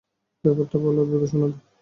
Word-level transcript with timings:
ব্যাপারটা 0.43 0.77
বললে 0.83 0.99
অদ্ভুত 1.03 1.23
শোনাবে। 1.31 1.55